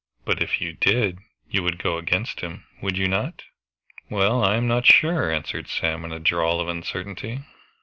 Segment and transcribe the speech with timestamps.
[0.25, 1.19] But if you did,
[1.51, 3.43] you would go against him, would not
[4.09, 7.41] you?" "Well, I am not sure," answered Sam in a drawl of uncertainty.